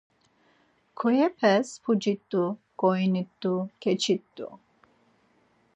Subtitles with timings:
[0.97, 2.43] Kyoyepes puci t̆u,
[2.79, 4.47] ǩoini t̆u, keçi t̆u.